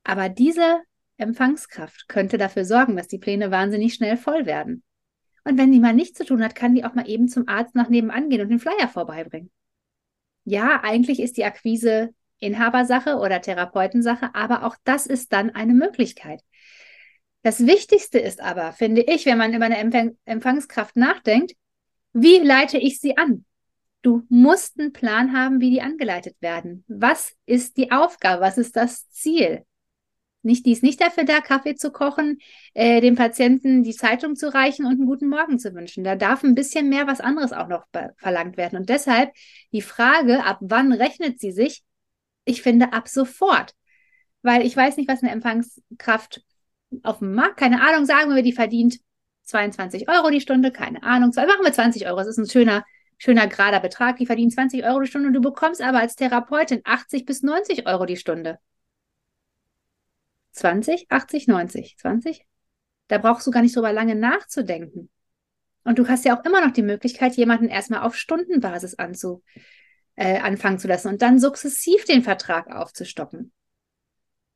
Aber 0.03 0.29
diese 0.29 0.81
Empfangskraft 1.17 2.07
könnte 2.07 2.37
dafür 2.37 2.65
sorgen, 2.65 2.97
dass 2.97 3.07
die 3.07 3.17
Pläne 3.17 3.49
wahnsinnig 3.49 3.95
schnell 3.95 4.15
voll 4.15 4.45
werden. 4.45 4.83
Und 5.43 5.57
wenn 5.57 5.71
die 5.71 5.79
mal 5.79 5.95
nichts 5.95 6.19
zu 6.19 6.25
tun 6.25 6.43
hat, 6.43 6.53
kann 6.53 6.75
die 6.75 6.85
auch 6.85 6.93
mal 6.93 7.09
eben 7.09 7.27
zum 7.27 7.47
Arzt 7.47 7.73
nach 7.73 7.89
nebenan 7.89 8.29
gehen 8.29 8.41
und 8.41 8.49
den 8.49 8.59
Flyer 8.59 8.87
vorbeibringen 8.87 9.49
ja, 10.49 10.81
eigentlich 10.83 11.19
ist 11.19 11.37
die 11.37 11.45
Akquise 11.45 12.09
Inhabersache 12.39 13.17
oder 13.17 13.41
Therapeutensache, 13.41 14.33
aber 14.33 14.63
auch 14.63 14.75
das 14.83 15.05
ist 15.05 15.31
dann 15.31 15.51
eine 15.51 15.73
Möglichkeit. 15.73 16.41
Das 17.43 17.65
Wichtigste 17.65 18.19
ist 18.19 18.41
aber, 18.41 18.73
finde 18.73 19.01
ich, 19.01 19.25
wenn 19.25 19.37
man 19.37 19.53
über 19.53 19.65
eine 19.65 19.77
Empfang 19.77 20.17
Empfangskraft 20.25 20.95
nachdenkt, 20.95 21.53
wie 22.13 22.39
leite 22.39 22.77
ich 22.77 22.99
sie 22.99 23.17
an? 23.17 23.45
Du 24.01 24.23
musst 24.29 24.79
einen 24.79 24.93
Plan 24.93 25.37
haben, 25.37 25.61
wie 25.61 25.69
die 25.69 25.81
angeleitet 25.81 26.35
werden. 26.39 26.83
Was 26.87 27.33
ist 27.45 27.77
die 27.77 27.91
Aufgabe? 27.91 28.41
Was 28.41 28.57
ist 28.57 28.75
das 28.75 29.09
Ziel? 29.09 29.65
Nicht, 30.41 30.65
die 30.65 30.71
ist 30.71 30.83
nicht 30.83 31.01
dafür 31.01 31.25
da, 31.25 31.41
Kaffee 31.41 31.75
zu 31.75 31.91
kochen, 31.91 32.39
äh, 32.73 33.01
dem 33.01 33.15
Patienten 33.15 33.83
die 33.83 33.93
Zeitung 33.93 34.35
zu 34.35 34.53
reichen 34.53 34.85
und 34.85 34.93
einen 34.93 35.05
guten 35.05 35.27
Morgen 35.27 35.59
zu 35.59 35.73
wünschen. 35.73 36.03
Da 36.03 36.15
darf 36.15 36.43
ein 36.43 36.55
bisschen 36.55 36.87
mehr 36.87 37.07
was 37.07 37.19
anderes 37.19 37.51
auch 37.51 37.67
noch 37.67 37.85
verlangt 38.17 38.55
werden. 38.55 38.79
Und 38.79 38.89
deshalb 38.89 39.31
die 39.73 39.81
Frage, 39.81 40.45
ab 40.45 40.59
wann 40.61 40.93
rechnet 40.93 41.39
sie 41.39 41.51
sich? 41.51 41.83
Ich 42.45 42.61
finde 42.61 42.93
ab 42.93 43.09
sofort. 43.09 43.75
Weil 44.41 44.65
ich 44.65 44.75
weiß 44.75 44.95
nicht, 44.95 45.09
was 45.09 45.21
eine 45.21 45.31
Empfangskraft 45.31 46.41
auf 47.03 47.19
dem 47.19 47.33
Markt, 47.33 47.57
keine 47.57 47.81
Ahnung, 47.81 48.05
sagen 48.05 48.33
wir, 48.33 48.41
die 48.41 48.53
verdient 48.53 48.99
22 49.43 50.09
Euro 50.09 50.29
die 50.29 50.41
Stunde, 50.41 50.71
keine 50.71 51.03
Ahnung, 51.03 51.31
machen 51.35 51.63
wir 51.63 51.73
20 51.73 52.07
Euro, 52.07 52.17
das 52.17 52.27
ist 52.27 52.37
ein 52.37 52.49
schöner, 52.49 52.85
schöner 53.17 53.47
gerader 53.47 53.79
Betrag, 53.79 54.17
die 54.17 54.25
verdient 54.25 54.53
20 54.53 54.85
Euro 54.85 55.01
die 55.01 55.07
Stunde 55.07 55.27
und 55.27 55.33
du 55.33 55.41
bekommst 55.41 55.81
aber 55.81 55.99
als 55.99 56.15
Therapeutin 56.15 56.81
80 56.83 57.25
bis 57.25 57.43
90 57.43 57.87
Euro 57.87 58.05
die 58.05 58.17
Stunde. 58.17 58.59
20, 60.51 61.07
80, 61.09 61.47
90, 61.47 61.97
20. 61.97 62.45
Da 63.07 63.17
brauchst 63.17 63.47
du 63.47 63.51
gar 63.51 63.61
nicht 63.61 63.75
drüber 63.75 63.93
lange 63.93 64.15
nachzudenken. 64.15 65.09
Und 65.83 65.97
du 65.97 66.07
hast 66.07 66.25
ja 66.25 66.37
auch 66.37 66.45
immer 66.45 66.65
noch 66.65 66.73
die 66.73 66.83
Möglichkeit, 66.83 67.35
jemanden 67.35 67.67
erstmal 67.67 68.01
auf 68.01 68.15
Stundenbasis 68.15 68.95
anzu, 68.95 69.43
äh, 70.15 70.39
anfangen 70.39 70.79
zu 70.79 70.87
lassen 70.87 71.07
und 71.07 71.21
dann 71.21 71.39
sukzessiv 71.39 72.05
den 72.05 72.23
Vertrag 72.23 72.67
aufzustocken. 72.67 73.51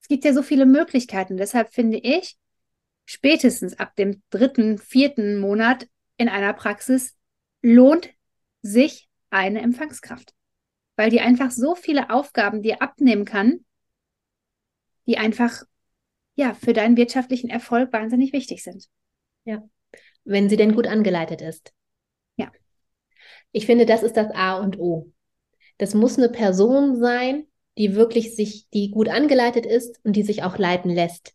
Es 0.01 0.07
gibt 0.07 0.25
ja 0.25 0.33
so 0.33 0.43
viele 0.43 0.65
Möglichkeiten. 0.65 1.37
Deshalb 1.37 1.73
finde 1.73 1.97
ich, 1.97 2.37
spätestens 3.05 3.79
ab 3.79 3.95
dem 3.95 4.21
dritten, 4.29 4.77
vierten 4.77 5.39
Monat 5.39 5.87
in 6.17 6.29
einer 6.29 6.53
Praxis 6.53 7.15
lohnt 7.61 8.09
sich 8.61 9.09
eine 9.29 9.61
Empfangskraft, 9.61 10.33
weil 10.95 11.09
die 11.09 11.21
einfach 11.21 11.51
so 11.51 11.75
viele 11.75 12.09
Aufgaben 12.09 12.61
dir 12.61 12.81
abnehmen 12.81 13.25
kann, 13.25 13.65
die 15.07 15.17
einfach 15.17 15.63
ja, 16.35 16.53
für 16.53 16.73
deinen 16.73 16.97
wirtschaftlichen 16.97 17.49
Erfolg 17.49 17.93
wahnsinnig 17.93 18.33
wichtig 18.33 18.63
sind. 18.63 18.87
Ja, 19.45 19.63
wenn 20.25 20.49
sie 20.49 20.57
denn 20.57 20.75
gut 20.75 20.87
angeleitet 20.87 21.41
ist. 21.41 21.73
Ja. 22.37 22.51
Ich 23.51 23.65
finde, 23.65 23.85
das 23.85 24.03
ist 24.03 24.17
das 24.17 24.31
A 24.33 24.57
und 24.59 24.79
O. 24.79 25.11
Das 25.79 25.95
muss 25.95 26.17
eine 26.17 26.29
Person 26.29 26.99
sein, 26.99 27.47
die 27.77 27.95
wirklich 27.95 28.35
sich, 28.35 28.69
die 28.73 28.91
gut 28.91 29.09
angeleitet 29.09 29.65
ist 29.65 29.99
und 30.05 30.15
die 30.15 30.23
sich 30.23 30.43
auch 30.43 30.57
leiten 30.57 30.91
lässt. 30.91 31.33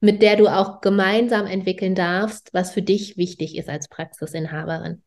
mit 0.00 0.20
der 0.20 0.36
du 0.36 0.48
auch 0.48 0.82
gemeinsam 0.82 1.46
entwickeln 1.46 1.94
darfst, 1.94 2.52
was 2.52 2.72
für 2.72 2.82
dich 2.82 3.16
wichtig 3.16 3.56
ist 3.56 3.68
als 3.70 3.88
Praxisinhaberin. 3.88 5.02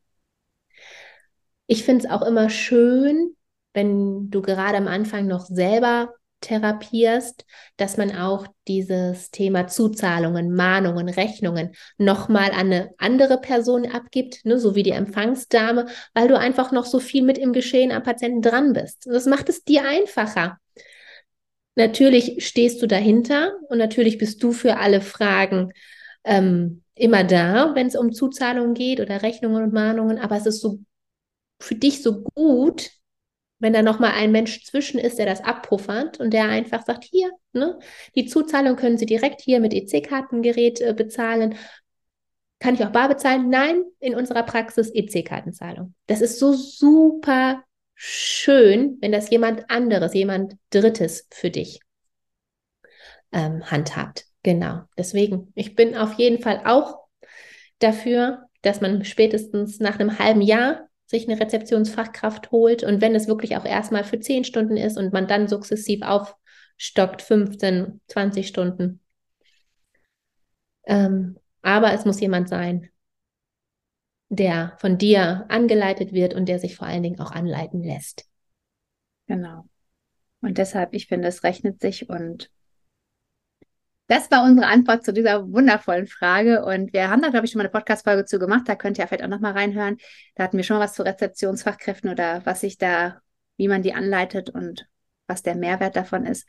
Ich 1.68 1.84
finde 1.84 2.06
es 2.06 2.12
auch 2.12 2.22
immer 2.22 2.50
schön, 2.50 3.36
wenn 3.74 4.30
du 4.30 4.42
gerade 4.42 4.78
am 4.78 4.88
Anfang 4.88 5.28
noch 5.28 5.46
selber 5.46 6.14
therapierst, 6.46 7.46
dass 7.78 7.98
man 7.98 8.16
auch 8.16 8.48
dieses 8.68 9.32
Thema 9.32 9.68
Zuzahlungen, 9.68 10.54
Mahnungen, 10.54 11.10
Rechnungen 11.10 11.76
nochmal 11.98 12.52
an 12.52 12.72
eine 12.72 12.92
andere 12.98 13.40
Person 13.40 13.86
abgibt, 13.92 14.46
ne, 14.46 14.58
so 14.60 14.76
wie 14.76 14.84
die 14.84 14.92
Empfangsdame, 14.92 15.88
weil 16.14 16.28
du 16.28 16.38
einfach 16.38 16.72
noch 16.72 16.86
so 16.86 17.00
viel 17.00 17.24
mit 17.24 17.38
im 17.38 17.54
Geschehen 17.54 17.92
am 17.92 18.04
Patienten 18.04 18.42
dran 18.42 18.74
bist. 18.74 19.06
Das 19.06 19.26
macht 19.26 19.50
es 19.50 19.64
dir 19.64 19.88
einfacher. 19.88 20.60
Natürlich 21.76 22.46
stehst 22.48 22.82
du 22.82 22.88
dahinter 22.88 23.54
und 23.70 23.78
natürlich 23.78 24.18
bist 24.18 24.42
du 24.42 24.54
für 24.54 24.78
alle 24.78 25.02
Fragen 25.02 25.74
ähm, 26.24 26.84
immer 26.96 27.24
da, 27.24 27.76
wenn 27.76 27.88
es 27.88 27.96
um 27.96 28.14
Zuzahlungen 28.14 28.74
geht 28.74 29.02
oder 29.02 29.22
Rechnungen 29.22 29.64
und 29.64 29.74
Mahnungen, 29.74 30.18
aber 30.18 30.38
es 30.38 30.46
ist 30.46 30.62
so 30.62 30.80
für 31.60 31.76
dich 31.76 32.02
so 32.02 32.22
gut, 32.22 32.92
wenn 33.60 33.74
da 33.74 33.82
nochmal 33.82 34.12
ein 34.12 34.32
Mensch 34.32 34.64
zwischen 34.66 35.00
ist, 35.00 35.18
der 35.18 35.26
das 35.26 35.44
abpuffert 35.44 36.20
und 36.20 36.32
der 36.32 36.50
einfach 36.50 36.84
sagt, 36.86 37.06
hier, 37.06 37.32
ne, 37.54 37.80
die 38.16 38.26
Zuzahlung 38.26 38.76
können 38.76 38.98
Sie 38.98 39.06
direkt 39.06 39.42
hier 39.42 39.60
mit 39.60 39.74
EC-Kartengerät 39.74 40.82
äh, 40.82 40.94
bezahlen. 40.94 41.56
Kann 42.60 42.76
ich 42.76 42.84
auch 42.84 42.92
bar 42.92 43.08
bezahlen? 43.10 43.50
Nein, 43.50 43.84
in 44.00 44.16
unserer 44.16 44.44
Praxis 44.44 44.92
EC-Kartenzahlung. 44.94 45.94
Das 46.08 46.22
ist 46.22 46.40
so 46.40 46.54
super 46.54 47.64
schön, 47.94 48.98
wenn 49.02 49.12
das 49.12 49.30
jemand 49.30 49.70
anderes, 49.70 50.14
jemand 50.14 50.56
Drittes 50.70 51.28
für 51.32 51.50
dich 51.50 51.80
ähm, 53.32 53.64
handhabt. 53.72 54.26
Genau. 54.44 54.82
Deswegen, 54.98 55.52
ich 55.56 55.76
bin 55.76 55.96
auf 55.96 56.14
jeden 56.14 56.42
Fall 56.42 56.62
auch 56.66 57.00
dafür, 57.80 58.44
dass 58.62 58.82
man 58.82 59.06
spätestens 59.06 59.80
nach 59.80 60.00
einem 60.00 60.20
halben 60.20 60.42
Jahr 60.42 60.88
sich 61.06 61.28
eine 61.28 61.40
Rezeptionsfachkraft 61.40 62.52
holt 62.52 62.84
und 62.84 63.02
wenn 63.02 63.16
es 63.16 63.28
wirklich 63.28 63.58
auch 63.58 63.66
erstmal 63.66 64.04
für 64.04 64.20
zehn 64.20 64.44
Stunden 64.44 64.78
ist 64.78 64.98
und 64.98 65.14
man 65.14 65.28
dann 65.28 65.48
sukzessiv 65.48 66.02
aufstockt, 66.02 67.22
15, 67.22 68.02
20 68.08 68.48
Stunden. 68.48 69.02
Ähm, 70.86 71.38
aber 71.62 71.94
es 71.94 72.06
muss 72.06 72.20
jemand 72.20 72.50
sein, 72.50 72.90
der 74.30 74.76
von 74.80 74.98
dir 74.98 75.46
angeleitet 75.50 76.14
wird 76.14 76.34
und 76.34 76.48
der 76.48 76.60
sich 76.60 76.76
vor 76.76 76.88
allen 76.88 77.04
Dingen 77.04 77.20
auch 77.20 77.32
anleiten 77.32 77.84
lässt. 77.84 78.28
Genau. 79.28 79.66
Und 80.42 80.58
deshalb, 80.58 80.94
ich 80.94 81.08
finde, 81.08 81.28
es 81.28 81.44
rechnet 81.44 81.82
sich 81.82 82.10
und 82.10 82.52
das 84.08 84.30
war 84.30 84.44
unsere 84.44 84.68
Antwort 84.68 85.04
zu 85.04 85.14
dieser 85.14 85.52
wundervollen 85.52 86.08
Frage. 86.08 86.64
Und 86.64 86.94
wir 86.94 87.10
haben 87.10 87.22
da, 87.22 87.30
glaube 87.30 87.46
ich, 87.46 87.52
schon 87.52 87.60
mal 87.60 87.64
eine 87.64 87.72
Podcast-Folge 87.72 88.26
zu 88.26 88.38
gemacht. 88.40 88.64
Da 88.68 88.76
könnt 88.76 88.98
ihr 88.98 89.08
vielleicht 89.08 89.24
auch 89.24 89.30
noch 89.30 89.40
mal 89.40 89.54
reinhören. 89.54 89.98
Da 90.36 90.44
hatten 90.44 90.58
wir 90.58 90.64
schon 90.64 90.78
mal 90.78 90.84
was 90.84 90.94
zu 90.94 91.04
Rezeptionsfachkräften 91.04 92.10
oder 92.12 92.46
was 92.46 92.62
sich 92.62 92.78
da, 92.78 93.20
wie 93.58 93.68
man 93.68 93.82
die 93.82 93.94
anleitet 93.94 94.50
und 94.50 94.88
was 95.28 95.42
der 95.42 95.56
Mehrwert 95.56 95.96
davon 95.96 96.26
ist. 96.26 96.48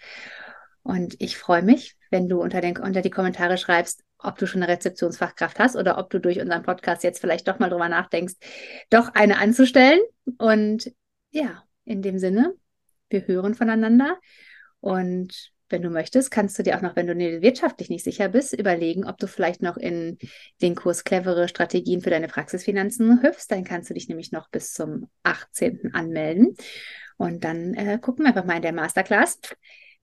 Und 0.83 1.17
ich 1.19 1.39
freue 1.39 1.63
mich, 1.63 1.97
wenn 2.11 2.29
du 2.29 2.41
unter, 2.41 2.61
den, 2.61 2.77
unter 2.77 3.03
die 3.03 3.11
Kommentare 3.11 3.59
schreibst, 3.59 4.05
ob 4.19 4.39
du 4.39 4.47
schon 4.47 4.63
eine 4.63 4.73
Rezeptionsfachkraft 4.73 5.59
hast 5.59 5.77
oder 5.77 5.99
ob 5.99 6.11
du 6.11 6.21
durch 6.21 6.41
unseren 6.41 6.63
Podcast 6.63 7.05
jetzt 7.05 7.21
vielleicht 7.21 7.49
doch 7.49 7.59
mal 7.59 7.71
drüber 7.71 7.89
nachdenkst, 7.89 8.35
doch 8.91 9.15
eine 9.15 9.39
anzustellen. 9.39 10.01
Und 10.39 10.93
ja, 11.31 11.65
in 11.85 12.03
dem 12.03 12.19
Sinne, 12.19 12.55
wir 13.09 13.27
hören 13.27 13.55
voneinander 13.55 14.19
und 14.81 15.53
wenn 15.69 15.83
du 15.83 15.91
möchtest, 15.91 16.31
kannst 16.31 16.59
du 16.59 16.63
dir 16.63 16.77
auch 16.77 16.83
noch, 16.83 16.97
wenn 16.97 17.07
du 17.07 17.15
wirtschaftlich 17.43 17.91
nicht 17.91 18.05
sicher 18.05 18.29
bist, 18.29 18.53
überlegen, 18.53 19.05
ob 19.05 19.19
du 19.19 19.27
vielleicht 19.27 19.63
noch 19.63 19.77
in 19.77 20.19
den 20.63 20.75
Kurs 20.75 21.05
clevere 21.05 21.49
Strategien 21.49 22.01
für 22.01 22.11
deine 22.11 22.29
Praxisfinanzen 22.29 23.23
hüpfst. 23.23 23.49
Dann 23.49 23.65
kannst 23.65 23.91
du 23.91 23.95
dich 23.95 24.09
nämlich 24.09 24.33
noch 24.33 24.49
bis 24.49 24.73
zum 24.73 25.09
18. 25.25 25.93
anmelden. 25.93 26.57
Und 27.17 27.45
dann 27.45 27.75
äh, 27.75 27.99
gucken 28.01 28.25
wir 28.25 28.29
einfach 28.29 28.45
mal 28.45 28.57
in 28.57 28.63
der 28.63 28.73
Masterclass, 28.73 29.39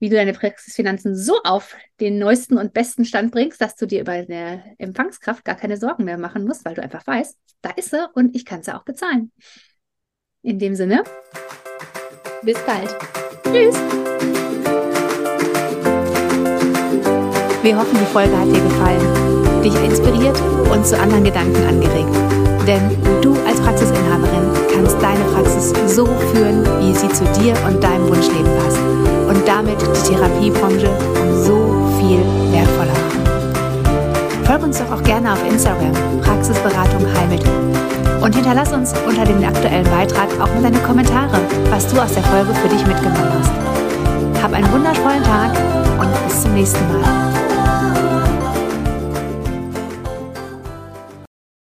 wie 0.00 0.08
du 0.08 0.16
deine 0.16 0.32
Praxisfinanzen 0.32 1.16
so 1.16 1.40
auf 1.44 1.76
den 2.00 2.18
neuesten 2.18 2.58
und 2.58 2.74
besten 2.74 3.04
Stand 3.04 3.32
bringst, 3.32 3.60
dass 3.60 3.76
du 3.76 3.86
dir 3.86 4.00
über 4.00 4.12
eine 4.12 4.74
Empfangskraft 4.78 5.44
gar 5.44 5.56
keine 5.56 5.76
Sorgen 5.76 6.04
mehr 6.04 6.18
machen 6.18 6.44
musst, 6.44 6.64
weil 6.64 6.74
du 6.74 6.82
einfach 6.82 7.06
weißt, 7.06 7.38
da 7.62 7.70
ist 7.70 7.90
sie 7.90 8.06
und 8.14 8.34
ich 8.36 8.44
kann 8.44 8.62
sie 8.62 8.74
auch 8.74 8.84
bezahlen. 8.84 9.32
In 10.42 10.58
dem 10.58 10.74
Sinne, 10.74 11.04
bis 12.42 12.58
bald. 12.66 12.94
Tschüss. 13.44 14.03
Wir 17.64 17.78
hoffen, 17.78 17.96
die 17.98 18.12
Folge 18.12 18.36
hat 18.38 18.46
dir 18.46 18.60
gefallen, 18.60 19.62
dich 19.64 19.74
inspiriert 19.82 20.38
und 20.70 20.86
zu 20.86 21.00
anderen 21.00 21.24
Gedanken 21.24 21.66
angeregt. 21.66 22.14
Denn 22.66 22.82
du 23.22 23.32
als 23.48 23.58
Praxisinhaberin 23.58 24.52
kannst 24.70 25.00
deine 25.00 25.24
Praxis 25.32 25.72
so 25.86 26.04
führen, 26.04 26.62
wie 26.80 26.92
sie 26.92 27.08
zu 27.08 27.24
dir 27.40 27.54
und 27.66 27.82
deinem 27.82 28.06
Wunschleben 28.06 28.52
passt. 28.58 28.76
Und 29.30 29.48
damit 29.48 29.80
die 29.80 30.12
Therapiebranche 30.12 30.90
so 31.42 31.88
viel 31.98 32.20
wertvoller 32.52 32.92
machen. 32.92 34.44
Folg 34.44 34.62
uns 34.62 34.78
doch 34.80 34.98
auch 34.98 35.02
gerne 35.02 35.32
auf 35.32 35.42
Instagram, 35.48 35.94
Praxisberatung 36.20 37.06
Heilmittel. 37.16 37.50
Und 38.20 38.34
hinterlass 38.34 38.74
uns 38.74 38.92
unter 39.08 39.24
dem 39.24 39.42
aktuellen 39.42 39.88
Beitrag 39.88 40.28
auch 40.38 40.52
mal 40.52 40.62
deine 40.62 40.80
Kommentare, 40.80 41.40
was 41.70 41.88
du 41.88 41.98
aus 41.98 42.12
der 42.12 42.24
Folge 42.24 42.52
für 42.56 42.68
dich 42.68 42.86
mitgenommen 42.86 43.32
hast. 43.40 44.42
Hab 44.42 44.52
einen 44.52 44.70
wundervollen 44.70 45.22
Tag 45.22 45.50
und 45.98 46.26
bis 46.26 46.42
zum 46.42 46.52
nächsten 46.52 46.86
Mal. 46.92 47.43